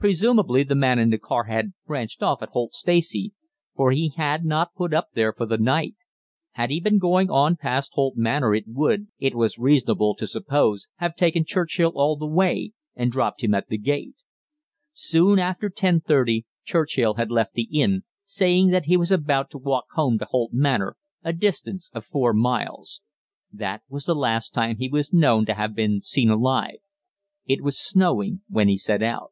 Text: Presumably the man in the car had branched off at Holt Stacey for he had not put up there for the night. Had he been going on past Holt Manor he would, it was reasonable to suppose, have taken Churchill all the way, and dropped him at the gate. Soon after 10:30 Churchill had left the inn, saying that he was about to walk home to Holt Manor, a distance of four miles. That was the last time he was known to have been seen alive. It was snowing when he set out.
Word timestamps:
Presumably 0.00 0.62
the 0.64 0.74
man 0.74 0.98
in 0.98 1.08
the 1.08 1.16
car 1.16 1.44
had 1.44 1.72
branched 1.86 2.22
off 2.22 2.42
at 2.42 2.50
Holt 2.50 2.74
Stacey 2.74 3.32
for 3.74 3.90
he 3.90 4.12
had 4.14 4.44
not 4.44 4.74
put 4.74 4.92
up 4.92 5.08
there 5.14 5.32
for 5.32 5.46
the 5.46 5.56
night. 5.56 5.94
Had 6.50 6.68
he 6.68 6.78
been 6.78 6.98
going 6.98 7.30
on 7.30 7.56
past 7.56 7.92
Holt 7.94 8.14
Manor 8.14 8.52
he 8.52 8.64
would, 8.66 9.06
it 9.18 9.34
was 9.34 9.56
reasonable 9.58 10.14
to 10.16 10.26
suppose, 10.26 10.88
have 10.96 11.16
taken 11.16 11.46
Churchill 11.46 11.92
all 11.94 12.16
the 12.16 12.26
way, 12.26 12.72
and 12.94 13.10
dropped 13.10 13.42
him 13.42 13.54
at 13.54 13.68
the 13.68 13.78
gate. 13.78 14.12
Soon 14.92 15.38
after 15.38 15.70
10:30 15.70 16.44
Churchill 16.66 17.14
had 17.14 17.30
left 17.30 17.54
the 17.54 17.70
inn, 17.80 18.02
saying 18.26 18.68
that 18.72 18.84
he 18.84 18.98
was 18.98 19.10
about 19.10 19.48
to 19.52 19.56
walk 19.56 19.86
home 19.92 20.18
to 20.18 20.26
Holt 20.26 20.52
Manor, 20.52 20.98
a 21.22 21.32
distance 21.32 21.90
of 21.94 22.04
four 22.04 22.34
miles. 22.34 23.00
That 23.50 23.80
was 23.88 24.04
the 24.04 24.14
last 24.14 24.50
time 24.52 24.76
he 24.76 24.90
was 24.90 25.14
known 25.14 25.46
to 25.46 25.54
have 25.54 25.74
been 25.74 26.02
seen 26.02 26.28
alive. 26.28 26.80
It 27.46 27.62
was 27.62 27.78
snowing 27.78 28.42
when 28.50 28.68
he 28.68 28.76
set 28.76 29.02
out. 29.02 29.30